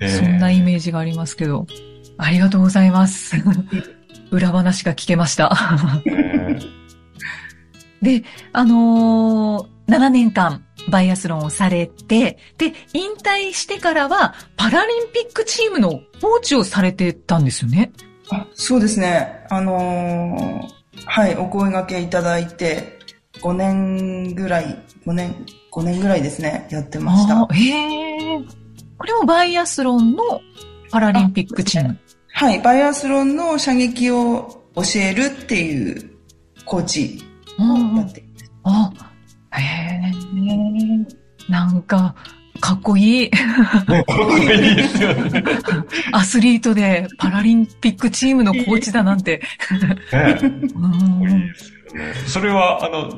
[0.08, 1.66] そんなイメージがありますけど。
[2.18, 3.36] ありがとうございます。
[4.30, 5.54] 裏話が聞けました。
[8.00, 17.92] で、あのー、7年間、バイアスロンをされて、で、引退してからは、パラリンピックチームのコーチをされてたんですよね？
[18.30, 19.44] あそうですね。
[19.50, 20.68] あのー、
[21.06, 22.98] はい、お声掛けいただいて、
[23.40, 27.46] 5年ぐらい、5年、5年ぐらいですね、やってました。
[27.52, 28.40] へえ。
[28.98, 30.40] これもバイアスロンの
[30.90, 31.98] パラリンピックチーム、
[32.34, 36.12] はい、バイアスロンの射撃を教えるっていう
[36.64, 37.24] コーチ
[37.58, 38.24] をやってい
[38.62, 38.92] ます。
[38.98, 39.11] あ
[39.52, 40.00] へ
[41.48, 42.14] え、なんか、
[42.60, 43.30] かっこいい。
[43.30, 43.38] か
[44.00, 45.42] っこいいですよね。
[46.12, 49.42] アスリートでパラリンピックチームのコーチだなんて。
[50.12, 52.14] ね、かっこいいですよね。
[52.26, 53.10] それは、あの、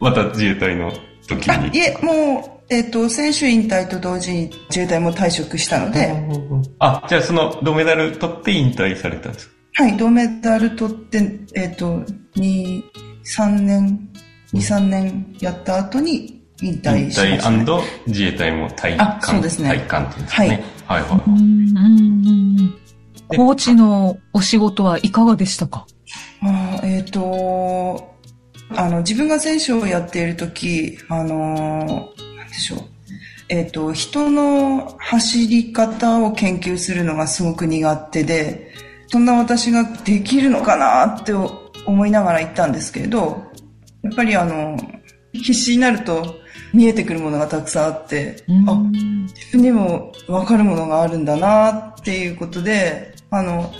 [0.00, 0.92] また自衛隊の
[1.28, 1.78] 時に？
[1.78, 6.12] いえ、もう、えっ、ー、と、選手引退と同時に自衛隊も退職したので。
[6.78, 9.84] あ、じゃあその銅メダル取って引退されたんですか？
[9.84, 11.18] はい、銅メダル取って、
[11.54, 12.02] えっ、ー、と、
[12.36, 12.82] 2、
[13.24, 14.08] 3年
[14.52, 17.58] 2、3年やった後に引退しました、ね。
[17.58, 19.20] 引退自衛隊も体感。
[19.22, 19.68] そうですね。
[19.68, 20.46] 体感っていうんですね。
[20.86, 20.98] はい。
[20.98, 21.20] はいはい。
[23.28, 25.86] コーチのお仕事はいかがでしたか？
[26.42, 28.14] あえっ、ー、と、
[28.70, 32.78] あの、自分が選手をやっているとき、あの、なんでしょう。
[33.48, 38.72] えっ、ー、と、人の走り方を研究するのがすごく苦手で、
[39.08, 41.32] そんな私ができるのかなって
[41.86, 43.45] 思いながら行ったんですけれど、
[44.06, 44.76] やっぱりあの、
[45.32, 46.36] 必死になると
[46.72, 48.74] 見えてくるものがたくさんあって、あ、
[49.24, 53.72] 自分にもわかるものがあるんだなっていうことで、あの、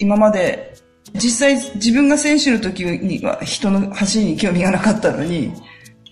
[0.00, 0.74] 今まで
[1.14, 5.52] 実際自分が選手の時には人の走りに興味がなかったのに、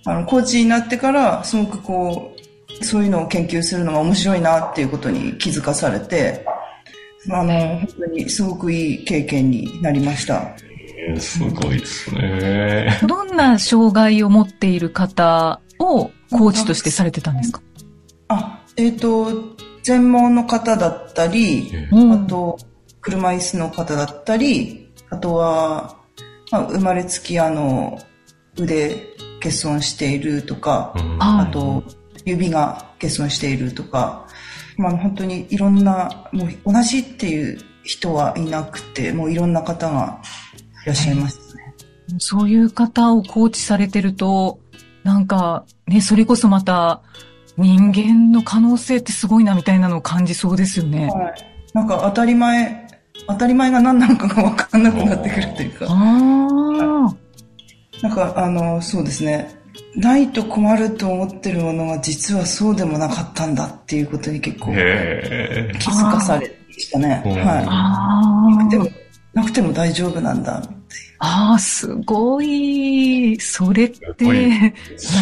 [0.05, 2.35] あの、コーチになってからすごくこ
[2.81, 6.45] う、そういうのを研究するのが面白いなっていうことに気づかされて、
[7.31, 10.57] あの、本当にすごくいい経験になりました。
[11.19, 13.01] すごいですね。
[13.07, 17.61] どんな障害を持っている方をコーチとしてされてたんですか？
[18.29, 21.73] あ、えっ、ー、と、全盲の方だったり、
[22.12, 22.59] あと、
[23.01, 25.97] 車椅子の方だったり、あとは、
[26.51, 27.99] まあ、生まれつきあの、
[28.57, 29.09] 腕
[29.41, 31.83] 欠損しているとか、あと、
[32.25, 34.27] 指が欠損しているとか、
[34.77, 40.27] まあ本当にいろんな、もう同じっていう人はいなくて、もういろんな方がい
[40.87, 41.75] らっしゃいますね。
[42.18, 44.61] そういう方をコーチされてると、
[45.05, 47.03] なんか、ね、それこそまた、
[47.57, 51.09] 人間の可能性ってすごいなみたいなのを感じそうですよね。
[51.09, 51.35] はい。
[51.75, 52.87] なんか当たり前、
[53.27, 55.87] 当たり前が何なのかが分かんなくなってくるというか。
[55.88, 57.14] ああ。
[58.03, 59.62] なんか、あの、そうですね。
[59.95, 64.79] ないと困ると思ってるものが実はそうでもなかったんだっていうことに結構気
[65.90, 67.23] づかされましたね。
[67.27, 68.71] はい。
[68.71, 68.88] でも
[69.35, 70.62] なくても大丈夫なんだ
[71.18, 73.38] ああ、すごい。
[73.40, 74.25] それって、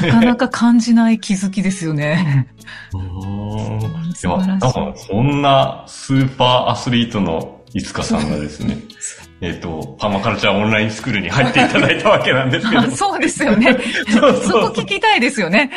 [0.02, 2.48] なかなか感じない気づきですよね。
[2.94, 3.00] うん。
[3.02, 3.84] い
[4.22, 8.78] や、なんかそんなスーパーアスリートのいつかさんがですね、
[9.42, 12.90] えっと、パーマカルチャーオンラインスクールに入っていただいたわけなんですけど。
[12.96, 13.76] そうですよね。
[14.08, 15.70] そうそうそこ聞きたいですよね。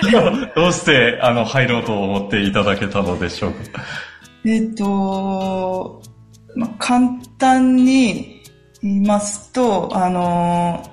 [0.55, 3.81] どうして、あの、入ろうと思っていただけたのでしょうか？
[4.45, 6.01] えっ、と、
[6.55, 8.41] まあ、簡単に
[8.81, 10.83] 言いますと、あの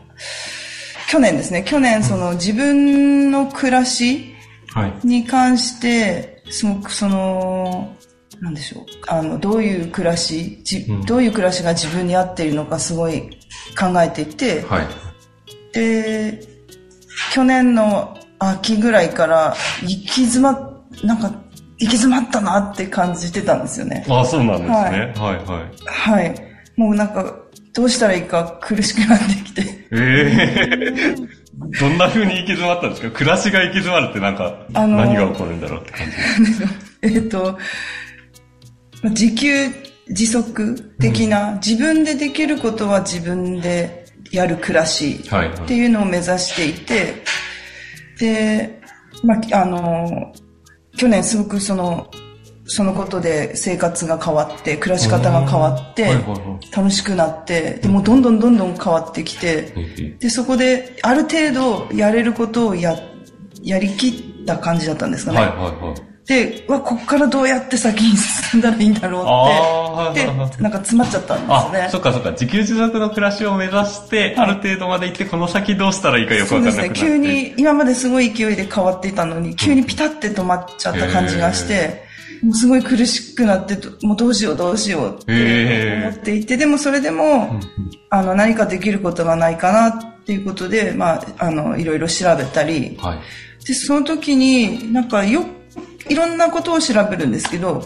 [1.08, 4.32] 去年ですね、去年その自分の暮らし
[5.02, 7.96] に関して、すごくその、
[8.40, 13.22] なんでしょう、あの、どういう暮らし、じどういう暮らしが自分に合っているのかすごい
[13.78, 14.86] 考えていて、はい、
[15.72, 16.40] で、
[17.32, 21.32] 去年の秋ぐらいから行き詰ま、なんか、
[21.80, 24.04] 行き詰まったなって感じてたんですよね。
[24.08, 24.68] あそうなんですね。
[24.68, 26.20] はい、はい、はい。
[26.20, 26.34] はい。
[26.76, 27.36] もうなんか、
[27.72, 29.62] どうしたらいいか苦しくなってきて。
[29.92, 31.28] ええー、
[31.80, 33.10] どんな風に行き詰まったんですか？
[33.10, 36.12] 暮らしが行き詰まるってなんか、何が起こるんだろうって感じ。
[37.16, 37.58] えっと、
[39.04, 39.68] 自給
[40.08, 47.14] 自足的な、うん、自分でできることは自分でやる暮らしっていうのを目指していて、はいはい、
[48.18, 48.80] で、
[49.24, 50.32] まあ、あの、
[51.00, 52.10] 去年すごくその、
[52.66, 56.10] そのことで生活が変わって、暮らし方が変わって、
[56.76, 59.72] 楽しくなって、でもどんどんどんどん変わってきて、
[60.18, 62.98] で、そこである程度やれることをや、
[63.62, 65.38] やりきった感じだったんですかね。
[65.38, 66.19] はいはいはい。
[66.30, 71.82] で、わ、こっからどうやって先に進んだらいいんだろうって、で、なんか詰まっちゃったんですね。
[71.86, 72.30] あ、そっかそっか。
[72.30, 77.00] 自給自足の暮らしを目指して、ある程度まで行って、この先どうしたらいいかよくわかんなくなって。
[77.00, 77.24] そうですね。
[77.24, 82.04] 急に、今まですごい勢いで変わっていたのに、急にピタって止まっちゃった感じがして、
[82.44, 87.58] もうすごい苦しくなって、もうどうしようどうしようって思っていて、でもそれでも、
[88.08, 95.59] あの、何かできることがないかなっていうことで、まあ、あの、いろいろ調べたり、はい、で、その時に、なんかよく、
[96.08, 97.84] いろんなことを調べるんですけど、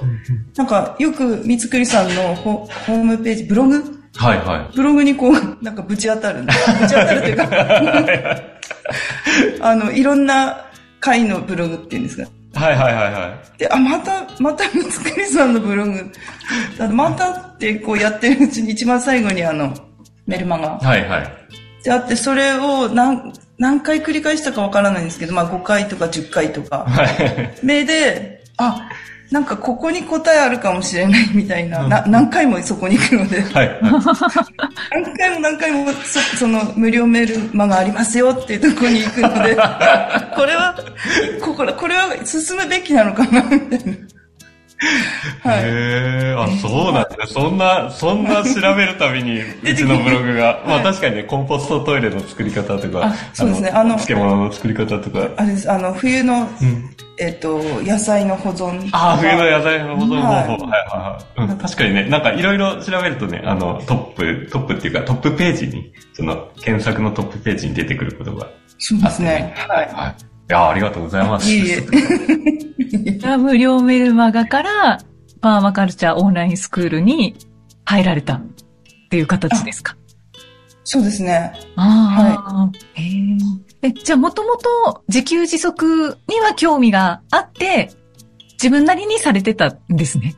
[0.57, 3.83] なんかよく三つくりさんのホームページ、ブログ？
[4.17, 4.77] はいはい。
[4.77, 6.73] ブログにこう、なんかぶち当たるんです。
[6.73, 7.49] ぶち当たるというか
[9.61, 10.67] あの、いろんな
[11.01, 12.31] 回のブログっていうんですか。
[12.55, 13.59] はいはいはいはい。
[13.59, 16.13] で、あ、また、また三つくりさんのブログ。
[16.93, 19.75] またってこうやってるうちに一番最後にあの、
[20.27, 20.79] メルマガ。
[20.79, 21.44] はいはい。
[21.85, 26.87] であって、それを何、何回繰り返したかわからないんですけど、まあ5回とか10回とか。
[27.63, 28.89] 目で、あ、
[29.31, 39.57] なんかここに答えあるかもしれないみたいな、うん、な何回もそこに行くので、はい、何回も何回もそその無料メールマがありますよっていうところに行くので、
[40.37, 40.77] これは、
[41.43, 44.14] こここれは進むべきなのかなみたいな。
[45.43, 47.09] はい、へえ、あ、そうなんだ。
[47.27, 55.29] そんな、そんな調べるたびに、 うちのブログが、まあ確かにね、コンポストトイレの作り方とか、そうですね、あの、漬物の作り方とか。
[55.37, 56.49] あれです、あの、冬の、
[57.19, 58.89] えっと、野菜の保存。
[58.93, 60.67] ああ、冬の野菜の保存方法。
[60.67, 61.59] はいはいはい。
[61.59, 69.55] 確かにね、なんかいろいろ調べるとね、あの、トップ、トップっていうか、トップページに、その、検索のトップページに出てくることが、そうですね。
[69.69, 69.89] はい。
[69.95, 70.34] はい。
[70.49, 71.51] いや、ありがとうございます。
[71.51, 73.37] いいえ。
[73.37, 75.01] 無料メルマガから、
[75.41, 77.37] パーマカルチャーオンラインスクールに
[77.85, 78.43] 入られたっ
[79.11, 79.97] ていう形ですか？
[80.85, 81.53] そうですね。
[81.77, 81.83] あ
[82.47, 83.03] あ、はい。
[83.03, 83.93] へえ。
[83.93, 87.91] じゃあもともと自給自足には興味があって、
[88.55, 90.35] 自分なりにされてたんですね。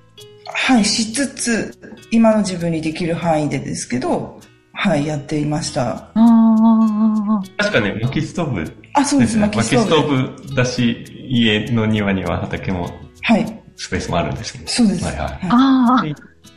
[0.47, 1.79] はい、しつつ、
[2.11, 4.36] 今の自分にできる範囲でですけど、
[4.79, 5.91] はい、やっていました。
[5.93, 7.43] ああ。
[7.57, 10.13] 確かね、薪ストーブ、あ、そうです、薪ストーブ。
[10.13, 12.91] 薪ストーブだし、家の庭には畑も。
[13.23, 13.63] はい。
[13.77, 14.69] スペースもあるんですけど。
[14.69, 15.05] そうです。
[15.05, 15.29] はいはい。
[15.51, 16.05] ああ。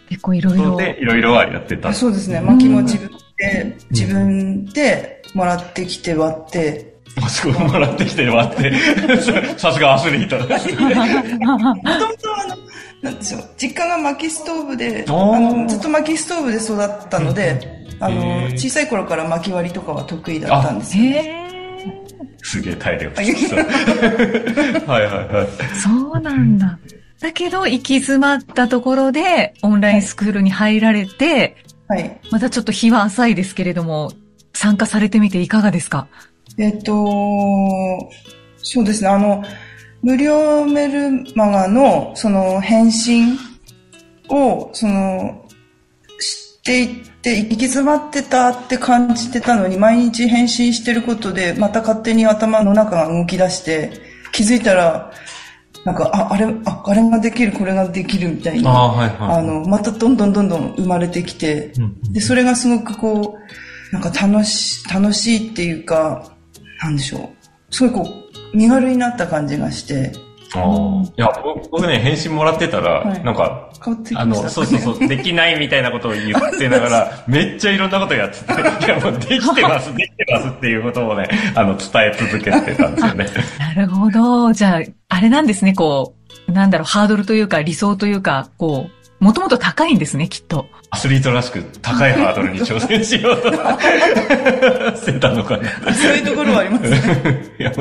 [0.10, 0.76] 結構いろいろ。
[0.76, 1.94] で、いろいろはやってた。
[1.94, 2.42] そうですね。
[2.42, 6.90] 薪も自分で、自分でもらってきて割って、
[7.22, 8.74] あそこもらってきて割って、
[9.58, 10.58] さすがアスリートだ。
[10.58, 12.58] もともとあの、
[13.02, 21.46] なんでしょう、実家が薪ストーブで、あのずっと薪ストーブで育ったので、あの、小さい頃から薪割りとかは得意だったんですよ、ね。
[22.42, 23.60] すげえ体力つきそう。
[24.88, 25.48] はいはいはい。
[25.78, 26.80] そうなんだ。
[27.20, 31.58] だけど、行き詰まったところで、オンラインスクールに入られて、
[31.88, 32.20] はい。
[32.32, 34.12] またちょっと日は浅いですけれども、
[34.54, 36.08] 参加されてみていかがですか？
[36.58, 37.06] えっと、
[38.58, 39.44] そうですね、あの、
[40.02, 43.38] 無料メルマガの、その、返信
[44.30, 45.46] を、その、
[46.20, 53.92] 知っていって行き詰まってたって感じてたのに毎日返信してることでまた勝手に頭の中が動き出して
[54.32, 55.12] 気づいたら
[55.86, 58.70] なんか、あ、あれ、あ、あれができる、これができるみたいな。
[58.70, 63.38] あ,、はいはい、あの、またどんどんどんどん生まれてきて、うん、で、それがすごくこ
[63.92, 66.36] う、なんか楽し、楽しいっていうか、
[66.82, 67.32] なんでしょ
[67.72, 67.74] う。
[67.74, 68.10] すごいこ
[68.54, 70.12] う、身軽になった感じがして、
[70.56, 71.04] ああ。
[71.04, 71.30] いや、
[71.72, 73.70] 僕ね、返信もらってたら、はい、なんか、
[74.16, 83.28] あの、そうそうそう、できないみたいなことを言ってながら、 めっちゃいろんなことやってて、いやもうできてます、 できてますっていうことをね、あの、伝え続けてたんですよね。
[83.60, 84.54] なるほど。
[84.54, 86.16] じゃあ、あれなんですね、こ
[86.48, 90.68] う、なんだろう、ハードルというか、理想というか、こう、もともと高いんですね、きっと。
[90.92, 95.94] アスリートらしく高いハードルに挑戦しようとしてたのかな。
[95.94, 97.52] そういうところはありますね。
[97.60, 97.72] いや、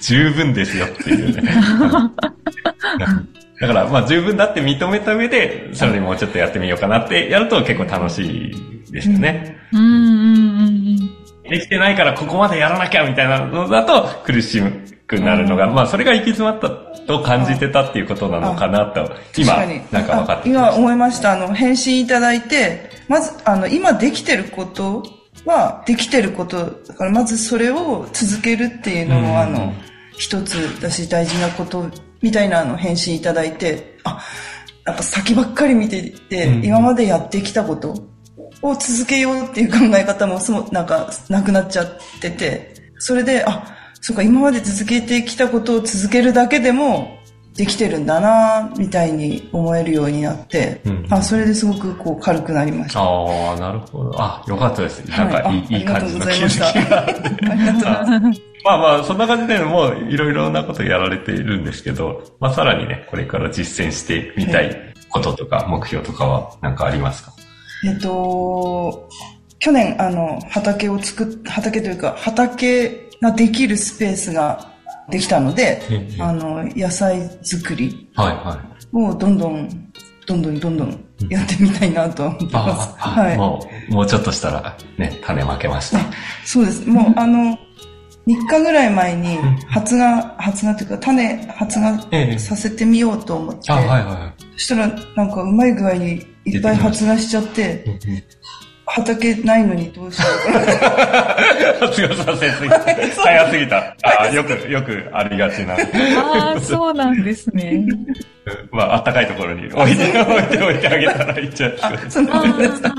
[0.00, 1.52] 十分ですよっていうね。
[3.60, 9.56] だから、まあ十分だって認めた上で、さらにもうちょっとやってみようかなってやると結構楽しいですよね。
[9.72, 11.10] うんうんうん
[11.48, 14.60] できてないからここまでやらなきゃみたいなのだと苦し
[15.06, 16.68] くなるのが、まあそれが行き詰まった
[17.06, 21.32] と感じてたっていうことなのかなと、今、なんか分かって今思いました。
[21.32, 25.04] あの、返信いただいて、まず、あの、今できてること
[25.44, 29.72] は、できてること、だからまずそれを続けるっていうのも、あの、
[30.18, 31.88] 一つだし大事なこと
[32.22, 34.20] みたいなあの返信いただいて、あ、
[34.84, 37.92] なんか先ばっかり見ていて、うん、今までやってきたこと
[38.62, 43.75] を続けようっていう考え方もそのなんかなくなっちゃってて、それで、あ、
[44.06, 47.18] そうか、今まで続けてきたことを続けるだけでも
[47.56, 53.00] できてるんだな、みたいに思えるようになって、うん、あそれですごくこう軽くなりました。
[53.00, 54.14] ああ、なるほど。
[54.16, 55.00] あ、よかったです。
[55.10, 57.04] なんかいい,、い、い感じの気づきが。
[57.50, 58.46] ありがとうございました。
[58.62, 67.32] まあまあ、そんな感じでもういろいろなことやられているんですけど、まあさらにね、これから実践してみたいこととか目標とかは何かありますか？
[67.84, 69.08] えっと、
[69.58, 74.72] 去年、あの、畑を作っ、畑というか、畑ができるスペースが
[75.10, 75.82] できたので、
[76.18, 78.08] あの、野菜作り
[78.92, 79.68] をどんどん、
[80.26, 82.94] どんどんどんどんやってみたいなと思ってます。
[82.98, 83.36] はい。
[83.36, 86.00] もう、もうちょっとしたらね、種まけました。
[86.44, 86.88] そうです。
[86.88, 87.56] もう、あの、
[88.26, 89.36] 3日ぐらい前に
[89.68, 97.84] 発芽、発芽というか種発芽させてみようと思って、はいはい、そしたらなんかうまい具合にいっぱい発芽しちゃって、
[98.96, 100.66] 畑ないのにどうしようかな。
[101.86, 102.76] 発芽させすぎて、
[103.14, 103.96] 早すぎた。
[104.02, 105.74] あよく、よくありがちな。
[105.74, 107.84] ああ、そうなんですね。
[108.72, 112.24] まあ、あったかいところに置いて、置いておいてあげたらいいんじゃ ないです
[112.82, 112.94] か。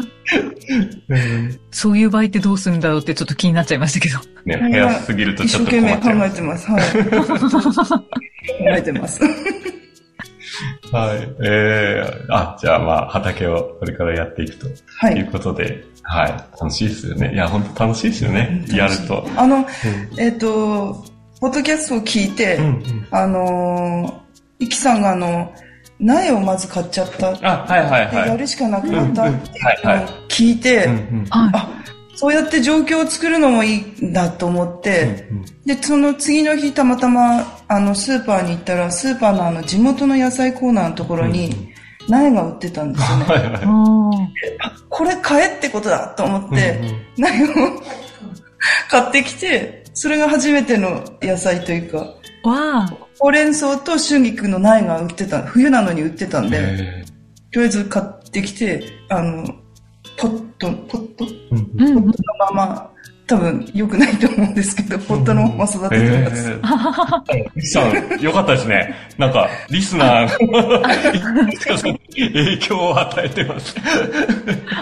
[1.72, 4.20] そういう場合ってどうするんだろうってちょっと気になっちゃいましたけど。
[4.46, 6.22] ね、早すぎるとちょっと困っちゃいます。
[6.22, 6.72] 一生懸命考えてます。
[6.72, 6.82] はい。
[8.64, 9.22] 考えてます。
[10.92, 11.18] はい。
[11.44, 14.68] ええー、あ、じゃあまあ、畑をこれからやっていくと。
[14.98, 15.16] はい。
[15.16, 16.32] いうことで、はい。
[16.60, 17.34] 楽しいですよね。
[17.34, 18.66] いや、本当楽しいですよね。
[18.70, 19.28] やると。
[19.36, 19.64] あの、うん、
[20.20, 21.04] えっ、ー、と、
[21.40, 24.22] ポッドキャストを聞いて、うんうん、あの
[24.60, 25.54] イキさんがあの、
[26.00, 27.30] 苗をまず買っちゃった。
[27.30, 28.30] あ、はいはいはい。
[28.30, 29.60] やるしかなくなったって
[30.30, 30.90] 聞いて、
[31.30, 31.70] あ、
[32.18, 35.30] そうやって状況を作るのもいいんだと思って、
[35.66, 41.72] で、その次の日たまたま、あの、スーパーに行ったら、スーパーのあの、地元の野菜コーナーのところに、
[42.10, 43.26] 苗が売ってたんですよね。
[43.26, 44.38] はいはい、
[44.90, 46.82] これ買えってことだと思って、
[47.18, 47.84] 苗を
[48.90, 52.88] 買ってきて、それが初めての野菜というか、わ
[53.20, 57.06] ほうれん草と春菊の苗が売ってた、冬なのに売ってたんで、
[57.52, 59.44] とりあえず買ってきて、あの、
[60.58, 62.12] ト、ポット、うん、ポットの
[62.52, 62.92] まま、
[63.28, 66.50] 多分良くないと思うんですけど、ポットのまま育ててます。
[67.30, 68.96] えー、さん、よかったですね。
[69.18, 70.38] なんか、リスナー
[72.16, 73.76] 影響を与えてます。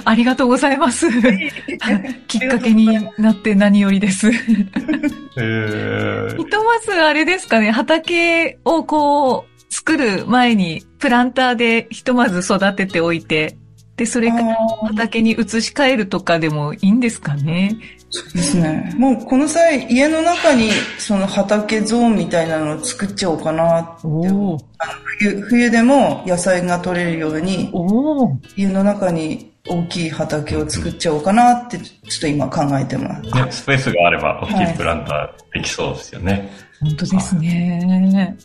[0.05, 1.07] ありがとうございます。
[2.27, 4.29] きっかけになって何よりです。
[4.29, 13.57] えー、ひとまずあれですかね、畑をこう、作る前に、プランターでひとまず育てておいて、
[13.97, 14.55] で、それから
[14.88, 17.77] 畑に移し替えるとかでもいいんですかね。
[18.10, 18.93] そうですね。
[18.97, 24.08] もうこの際、家の中にその畑ゾーンみたいなのを作っちゃおうかなって
[25.19, 25.41] 冬。
[25.41, 27.71] 冬でも野菜が取れるように、
[28.58, 33.31] 家の中に大きい畑を作っちゃおうかなって、ちょっと今考えてます。
[33.31, 36.34] ね、スペースがあれば大きいプランターできそうですよね。
[36.34, 36.49] はい、
[36.81, 38.38] 本当ですね。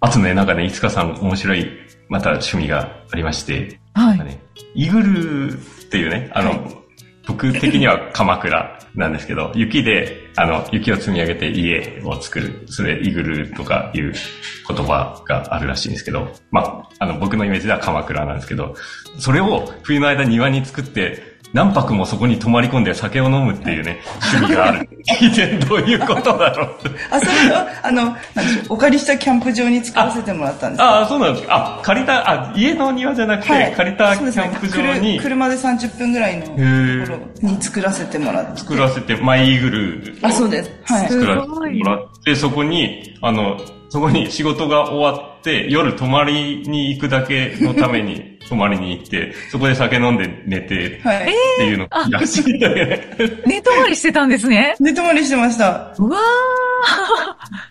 [0.00, 1.66] あとね、なんかね、いつかさん面白い、
[2.08, 4.18] また趣味がありまして、はい。
[4.18, 4.38] ね、
[4.74, 5.56] イグルっ
[5.90, 6.60] ていうね、あの、はい、
[7.26, 14.12] 僕的には鎌倉なんですけど、 雪で、あの、雪を積み上げて家を作る、それイグルとかいう
[14.68, 18.74] 言葉があるらしいんですけど、まあ、あの、僕のイメージでは鎌倉なんですけど、
[19.18, 24.00] それを冬の間庭に作って、何泊もそこに泊まり込んで酒を飲むっていうね、
[24.32, 24.88] 趣味がある。
[25.18, 26.76] 聞いてどういうことだろう
[27.10, 31.78] あ、それは、あの、なんでしょう、お借りしたキャンプ場に使わせてもらったんですああ、そうなんですか。
[31.78, 36.58] あ、借りた、あ、家の庭じゃなくて、はい、借りたキャンプ場に、ね、車で30分ぐらいのとこ
[37.42, 38.60] ろに作らせてもらって。
[38.60, 40.18] 作らせて、マイイーグル。
[40.22, 40.70] あ、そうです。
[40.84, 41.08] はい。
[41.08, 43.58] 作らせてもらって、そこに、あの、
[43.88, 51.26] そこに仕事が終わって、夜泊まりに行くだけのために 泊まりに行って、そこで酒飲んで寝て、はい、っ
[51.58, 53.16] ていうのらしいんだよね。
[53.46, 54.74] 寝泊まりしてたんですね。
[54.80, 55.94] 寝泊まりしてました。
[55.98, 56.20] うわー。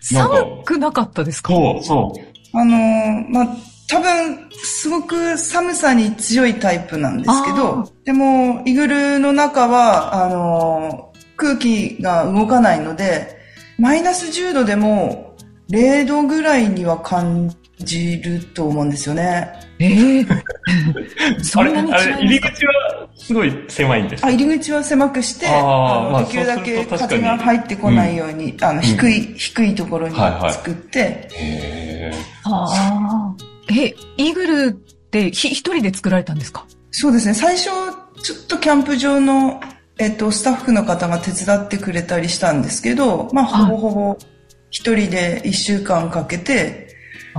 [0.14, 1.52] 寒くなかったですか？
[1.52, 2.12] そう、そ
[2.52, 2.58] う。
[2.58, 3.48] あのー、まあ、
[3.88, 13.36] 多分、すごく寒さに強いタイプなんですけど、でも、イグルの中は、あのー、空気が動かないので、
[13.78, 15.25] マイナス10度でも
[15.70, 19.52] 0度ぐらいには感じると思うんですよね。
[19.78, 20.26] ええー、
[21.44, 31.00] そんなに違うあれ、入り口はすごい狭いんですあ、入り口は狭くして、できるだけ風が入ってこないように、うん、あの、低い、うん、低いところに作って。
[31.00, 32.12] はいはい、へ
[32.44, 33.34] あ。
[33.68, 34.72] え、イーグルっ
[35.10, 36.64] てひ一人で作られたんですか？
[36.90, 37.34] そうですね。
[37.34, 37.64] 最初、
[38.22, 39.60] ちょっとキャンプ場の、
[39.98, 44.18] えっと、スタッフの方が手伝ってくれたりしたんですけど、まあ、ほぼほぼ
[44.70, 46.88] 一人で一週間かけて、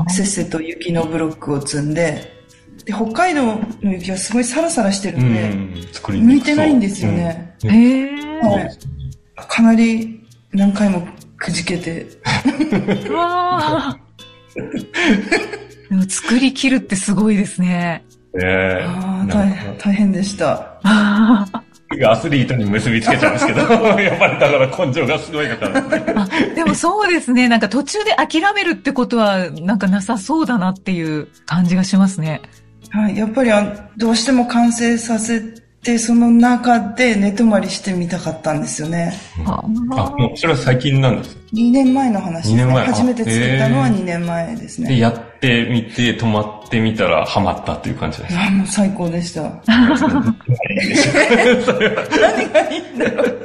[0.09, 2.38] せっせと雪のブロックを積んで、
[2.86, 5.53] で、北海道の雪はすごいサラサラしてるんで、
[6.09, 7.55] 向いてないんですよね。
[7.63, 8.78] へ、うん、えー、はい。
[9.47, 11.07] かなり何回も
[11.38, 12.05] くじけて。
[13.11, 13.97] わ
[15.89, 18.03] でも作り切るってすごいですね。
[18.36, 20.80] ええー、大変、大変でした。
[22.05, 27.47] アスリートに結びつけちゃうんですけど、やっぱりだから根性がすごい方あでもそうですね。
[27.47, 32.41] なんか途中で諦めるってことは、なんかなさそうだなっていう感じがしますね。
[32.89, 33.51] はい、やっぱり
[33.97, 35.41] どうしても完成させ
[35.81, 39.13] て、その中で寝泊まりしてみたかったんですよね。
[39.45, 42.63] あ、もうそれは最近なんですか ?2 年前の話ですね。
[42.63, 44.89] 2年前初めて作ったのは2年前ですね。
[44.89, 49.41] で、やってみて、泊まってみたらハマったっていう感じですかあ、もう最高でした。
[49.67, 49.88] 何
[52.51, 53.41] がいいんだろう。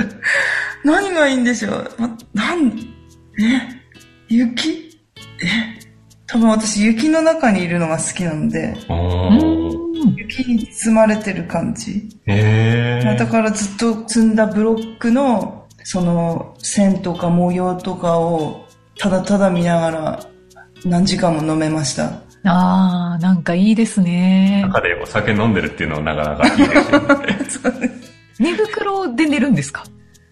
[0.85, 1.91] 何がいいんでしょう。
[2.35, 2.69] なん、
[3.39, 3.61] え
[4.29, 4.99] 雪？
[5.43, 5.83] え
[6.27, 8.75] 多分私雪の中にいるのが好きなので、
[10.17, 12.09] 雪に包まれてる感じ。
[12.27, 18.67] だからずっと積んだブロックの、その線とか模様とかを
[18.99, 20.27] ただただ見ながら
[20.85, 22.05] 何時間も飲めました。
[22.45, 24.63] ああ、なんかいいですね。
[24.67, 27.91] 中でお酒飲んでるっていうのはなかなかいいですよね。
[28.39, 29.85] 寝袋で寝るんですか？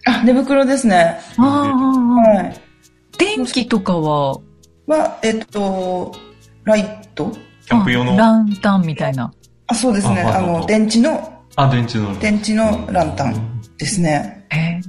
[0.06, 1.20] あ、寝袋ですね。
[1.38, 2.60] ああ、はい。
[3.16, 4.40] 電気とかは？
[4.86, 6.12] は、えっと、
[6.64, 7.30] ライト？
[7.66, 8.16] キャンプ用の？
[8.16, 9.32] ランタンみたいな。
[9.68, 10.22] あ、そうですね。
[10.22, 12.18] あの、電池の、あ、電池の。
[12.18, 14.46] 電池のランタンですね。
[14.50, 14.80] え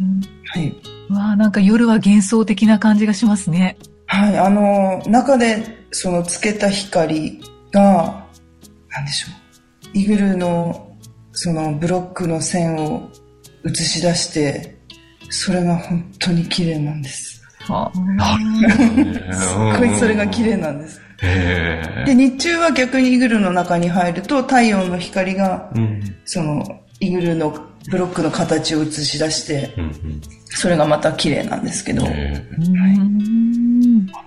[0.58, 0.76] ー、はい。
[1.14, 3.78] わあなんか夜は幻想的な感じがしますね。
[4.14, 7.40] はい、あの、中で、その、つけた光
[7.72, 8.28] が、
[8.90, 9.28] なんでしょ
[9.88, 9.92] う。
[9.98, 10.98] イグルの、
[11.32, 13.10] その、ブロックの線を
[13.66, 14.78] 映し出して、
[15.30, 17.42] それが本当に綺麗なんです。
[17.62, 17.76] すっ
[19.80, 21.00] ごいそれが綺麗なんです。
[22.06, 27.50] で、日中は逆にイグルの中に入ると太陽の光が、うん、そのイグルの
[27.90, 32.04] ブロックの形を映し出して、うんうん、それがまた綺麗なんですけど。
[32.04, 32.14] はい、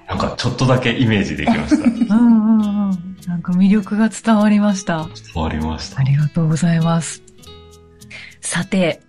[0.09, 2.17] なんかちょっとだけイメージできました。
[2.17, 3.17] うんうんうん。
[3.27, 5.07] なんか魅力が伝わりました。
[5.35, 6.01] 伝わりました。
[6.01, 7.23] ありがとうございます。
[8.41, 9.01] さて、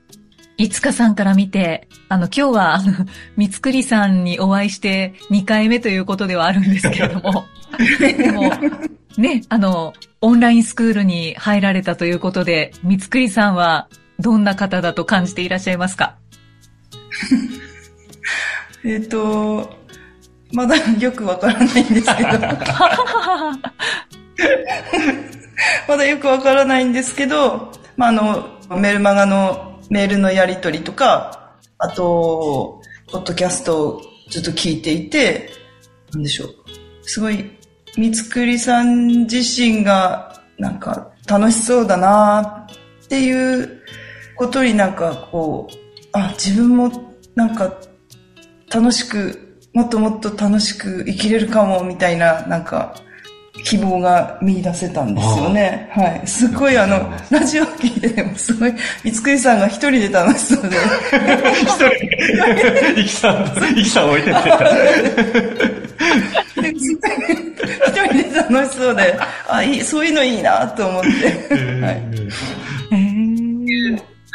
[0.57, 2.93] いつかさんから見て、あの、今日は、あの、
[3.35, 7.45] 三つくりさんにお会いして2回目ということではあるんですけれども、
[7.99, 8.51] でも、
[9.17, 9.93] ね、あの、
[10.25, 13.87] オンラインスクールに入られたということで、三つくりさんは
[14.19, 16.15] どんな方だと感じていらっしゃいますか？
[18.83, 19.69] えっと、
[20.51, 22.29] まだよくわからないんですけど。
[25.87, 28.49] まだよくわからないんですけど、まあ、あの、
[28.79, 34.01] メルマガのメールのやり取りとか、あと、ポッドキャストを
[34.31, 35.51] ずっと聞いていて、
[36.13, 36.55] なんでしょう。
[37.03, 37.54] すごい、
[37.97, 42.67] 三つくりさん自身が、なんか、楽しそうだな
[43.03, 43.81] っていう
[44.35, 45.75] ことになんかこう、
[46.13, 46.91] あ、自分も
[47.35, 47.73] なんか、
[48.73, 52.95] 楽しく、もっともっと楽しく生きれるかも、みたいな、なんか、
[53.63, 55.89] 希望が見出せたんですよね。
[55.91, 56.27] はい。
[56.27, 58.73] すごいあの、 ラジオ聞いててもすごい、
[59.03, 60.77] 三つくりさんが一人で楽しそうで。
[61.63, 65.84] 一人で、 イキさん、イキさん置いててた。
[66.55, 66.97] 一
[67.91, 71.07] 人で楽しそうで、あ、いい、そういうのいいなと思って。
[71.81, 72.01] はい。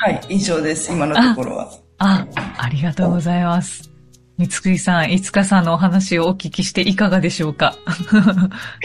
[0.03, 1.71] はい、印象です、今のところは。
[1.99, 2.27] あ、
[2.59, 3.91] ありがとうございます。
[4.39, 7.75] 三つくりさん、いつかさんのお話をお聞きしていかがでしょうか？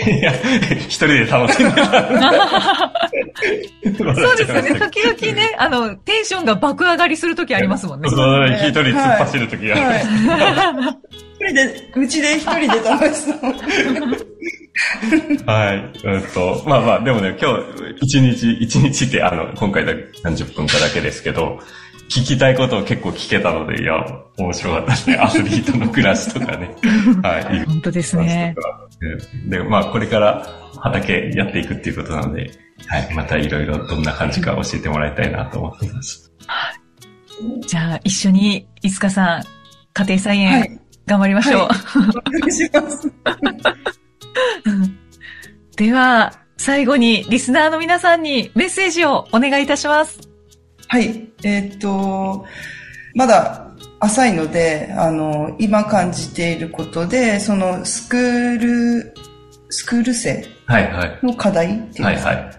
[0.06, 1.90] いや、一人で楽しんでた。
[4.16, 4.78] そうですよね。
[4.78, 8.10] 時々ね、あの、テンションが爆上がりするときありますもんね。
[8.10, 9.80] そう、一人突っ走るときがあ
[10.74, 10.90] る。
[11.10, 13.36] 一人で、うちで一人で楽しそう。
[15.46, 15.92] はい。
[16.04, 21.60] えっと、まあまあ、でもね、今日、一日、一日って、あの、今回だけ何十分かだけですけど、
[22.10, 23.94] 聞きたいことを結構聞けたので、いや、
[24.38, 25.16] 面白かったですね。
[25.22, 26.76] アスリートの暮らしとかね。
[27.24, 27.66] はい。
[27.66, 28.56] 本当ですね。
[29.48, 30.48] で、まあ、これから
[30.80, 32.52] 畑やっていくっていうことなので、
[32.88, 33.14] はい。
[33.14, 36.32] またいろいろどんな感じか教えてもらいたいなと思っています。
[36.46, 37.68] はい。
[37.68, 39.44] じゃあ、一緒に、いつかさん、
[39.94, 41.60] 家庭菜園、はい、頑張りましょう。
[41.62, 43.12] はい、お願いします。
[45.78, 50.20] では、最後にリスナーの皆さんにメッセージをお願いいたします。
[50.88, 51.30] はい。
[51.44, 52.46] えー、っと、
[53.14, 53.68] まだ
[54.00, 59.14] 浅いので、あの、今感じていることで、そのスクール、
[59.70, 60.46] スクール生
[61.22, 62.52] の課題っていうか、はいはい、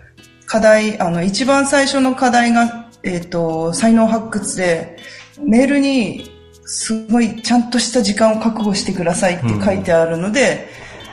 [0.47, 4.97] 課題、あの、一番最初の課題が、えっ、ー、と、才能発掘で、
[5.45, 6.36] メールに、
[6.67, 10.69] すごいちゃんとした時間を確保してくださいって書いてあるので、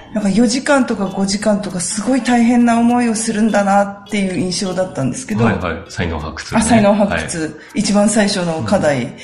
[0.10, 5.46] うん、なんか4時間とか5時間とかすごい大変な思いをするんだなっていう印象だったんですけど。
[5.46, 5.84] はいはい。
[5.90, 7.80] 才能発掘、ね、あ、才能発掘、はい。
[7.80, 9.06] 一番最初の課題。
[9.06, 9.18] うん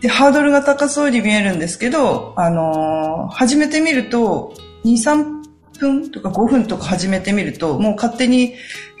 [0.00, 4.54] で、ハードルが高そうに見えるんですけど、あのー、始めてみると、
[4.84, 5.40] 2、3
[5.78, 8.54] 分とか5分とか始めてみると、もう勝手に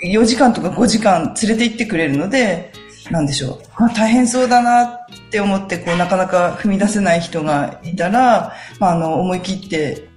[0.04, 2.72] 4時間とか5時間連れて行ってくれるので、
[3.10, 3.58] なんでしょう。
[3.78, 10.08] まあ、大変そうだなって思って、こう、なかなか踏み出せない人がいたら、まあ、あの、思い切って、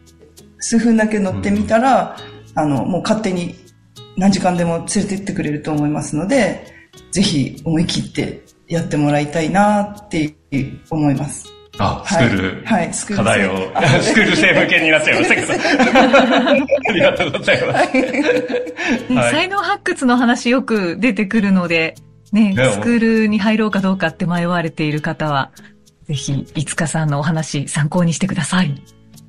[0.59, 2.15] 数分だけ乗ってみたら、
[2.55, 3.55] うん、あの、もう勝手に
[4.15, 6.65] 何時間でも連れて行ってくれると思いますので、
[7.11, 10.35] ぜひ思い切ってやってもらいたいなって
[10.89, 11.47] 思います。
[11.79, 13.57] あ、スクール、はい、はい、スクール課題を、
[14.01, 15.53] スクール生向け になっちゃいましたけど。
[16.89, 19.13] ありがとうございます。
[19.13, 21.95] はい、才能発掘の話よく出てくるので、
[22.33, 25.51] ね、スクールに入ろうかどうかって迷われている方は、
[26.05, 28.75] ぜひ、いつかさんのお話参考にしてください。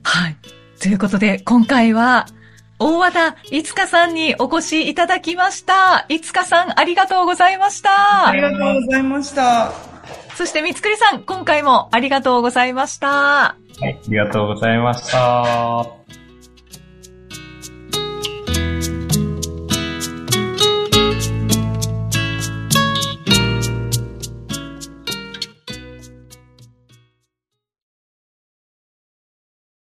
[0.03, 0.37] はい。
[0.81, 2.27] ということで、今回は、
[2.79, 6.07] 大和田いつかさんにお越しいただきました。
[6.09, 8.29] いつかさん、ありがとうございました。
[8.29, 9.73] ありがとうございました。
[10.35, 13.09] そして、三つくりさん、今回もありがとうございました。
[13.09, 15.87] はい、ありがとうございました。